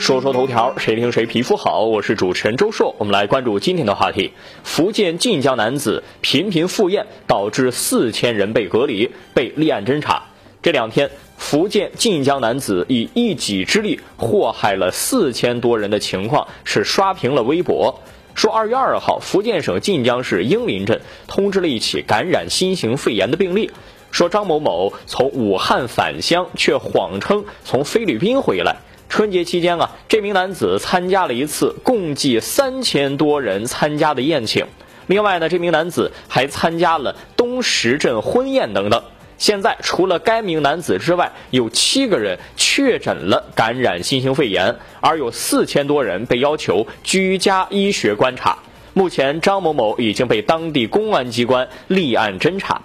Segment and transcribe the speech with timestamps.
[0.00, 1.82] 说说头条，谁听谁皮肤好。
[1.82, 4.32] 我是主持人周硕，我们来关注今天的话题：
[4.64, 10.22] 福建晋江男子频频赴宴，导致四千人被隔离，被立案侦查。
[10.62, 18.00] 这两天，福建晋江男子以一己之力祸害了四千多人的情况是刷屏了微博。
[18.34, 23.70] 说二月二号，福建省晋江市英林镇通知了一起感染新型肺炎的病例，
[24.10, 28.76] 说张某某从武汉返乡，却谎称从菲律宾回来。
[29.10, 34.64] 春节期间啊，这名男子参加了一次共计三千多人参加的宴请。
[35.08, 39.02] 另外呢，这名男子还参加了东石镇婚宴等等。
[39.36, 48.56] 现在除了该名男子之外，有七个人确诊了感染新型肺炎，而有四千多人被要求居家医学观察。
[48.94, 52.80] 目前，张某某已经被当地公安机关立案侦查。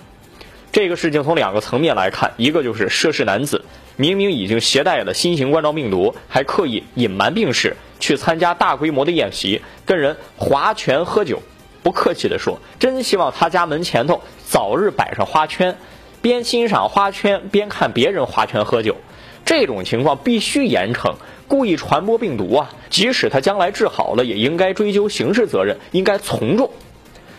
[0.76, 3.64] 这个事情从两个层面来看，一个就是涉事男子。
[3.96, 11.42] 明明已经携带了新型冠状病毒，还刻意隐瞒病史，去参加大规模的宴席，跟人划拳喝酒。
[11.82, 15.78] 不客气地说，真希望他家门前头早日摆上花圈，
[16.22, 18.98] 边欣赏花圈边看别人划拳喝酒。
[19.46, 21.16] 这种情况必须严惩，
[21.48, 22.70] 故意传播病毒啊！
[22.90, 26.70] 即使他将来治好了，也应该追究刑事责任，应该从重。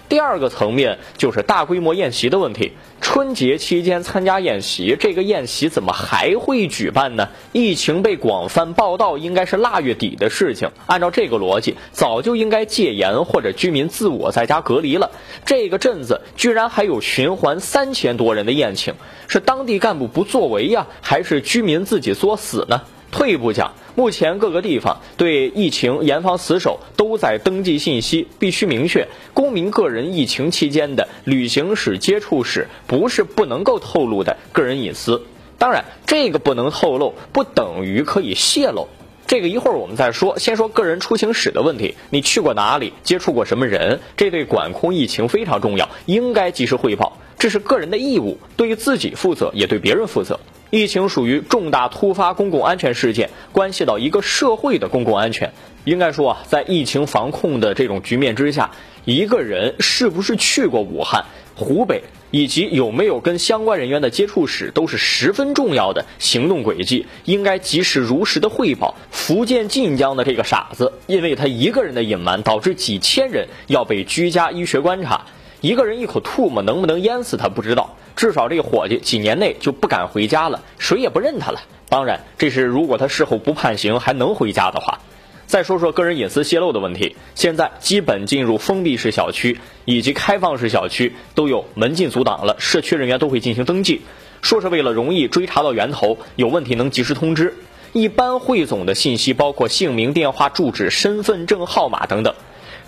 [0.09, 2.73] 第二个层面就是大规模宴席的问题。
[3.01, 7.29] 春节期间参加宴席，这个宴席怎么还会举办呢？
[7.53, 10.69] 疫情被广泛报道，应该是腊月底的事情。
[10.87, 15.11] 按照这个逻辑，早就应该戒严或者居民自我在家隔离了。
[15.45, 18.95] 这个镇子居然还有循环三千多人的宴请，
[19.29, 22.81] 是当地干部不作为呀，还是居民自己作死呢？
[23.11, 35.23] 退一步讲，目前各个地方对疫情严防死守，都在登记信息，必须明确公民个人疫情期间的旅行史、接触史，不是不能够透露的个人隐私。
[35.59, 38.89] 当然，这个不能透露，不等于可以泄露。
[39.27, 40.39] 这个一会儿我们再说。
[40.39, 50.39] 先说个人出行史的问题，你去过哪里，接触过什么人，这对管控疫情非常重要，应该及时汇报，这是个人的义务，对于自己负责，也对别人负责。
[50.71, 55.53] 疫情属于重大突发公共安全事件，关系到一个社会的公共安全。
[55.85, 58.73] 应该说啊，在疫情防控的这种局面之下，
[59.05, 68.97] 一个人是不是去过武汉、湖北，以及有没有跟相关人员的接触史，都是十分重要的行动轨迹，应该及时如实的汇报。
[69.13, 75.27] 福建晋江的这个傻子，因为他一个人的隐瞒，导致几千人要被居家医学观察。
[75.67, 81.61] 一个人一口吐沫能不能淹死他不知道，至少这个伙计几年内就不敢回家了，谁也不认他了。
[81.89, 85.01] 当然，这是如果他事后不判刑还能回家的话。
[85.49, 94.03] 再说说个人隐私泄露的问题，现在基本进入封闭式小区以及开放式小区都有门禁阻挡了，社区人员都会进行登记，
[94.43, 97.57] 说是为了容易追查到源头，有问题能及时通知。
[97.93, 102.33] 一般汇总的信息包括姓名、电话、住址、身份证号码等等。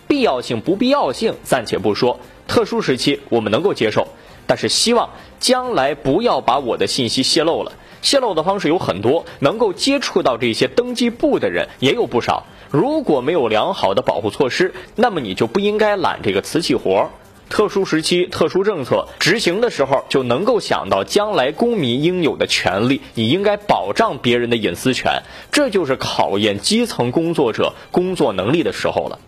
[0.06, 4.08] 必要性不必要性暂且不说，特殊时期我们能够接受，
[4.46, 7.72] 但是希望将来不要把我的信息泄露了。
[8.02, 12.46] 泄露的方式有很多，能够接触到这些登记簿的人也有不少。
[12.70, 17.10] 如果没有良好的保护措施，那么你就不应该揽这个瓷器活。
[17.50, 25.22] 特殊时期、特殊政策执行的时候，就能够想到将来公民应有的权利，你应该保障别人的隐私权。
[25.50, 29.18] 这就是考验基层工作者工作能力的时候了。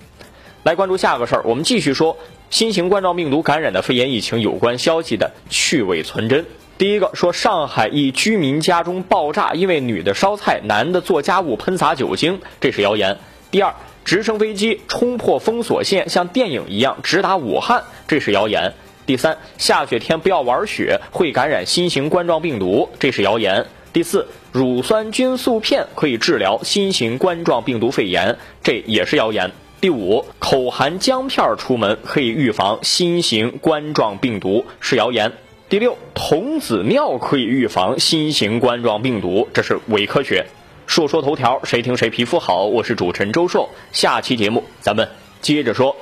[0.63, 2.19] 来关注下个事儿，我们继续说
[2.51, 6.45] 新型冠状病毒感染的肺炎疫情有关消息的去伪存真。
[6.77, 13.17] 第一个说上海一居民家中爆炸，因为女的烧菜，男的做家务喷洒酒精，这是谣言。
[13.51, 18.75] 第二，直升飞机冲破封锁线，像电影一样直达武汉，这是谣言。
[19.07, 23.67] 第三，下雪天不要玩雪，会感染新型冠状病毒，这是谣言。
[23.95, 29.51] 第四，乳酸菌素片可以治疗新型冠状病毒肺炎，这也是谣言。
[29.81, 35.33] 第五，口含姜片出门可以预防新型冠状病毒是谣言。
[35.71, 40.45] 第六，童子尿可以预防新型冠状病毒，这是伪科学。
[40.87, 42.65] 说说头条，谁听谁皮肤好。
[42.65, 45.09] 我是主持人周硕，下期节目咱们
[45.41, 45.97] 接着说。